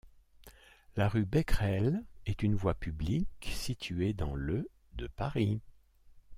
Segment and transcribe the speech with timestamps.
[0.95, 5.61] La rue Becquerel est une voie publique située dans le de Paris.